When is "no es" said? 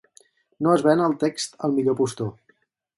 0.67-0.85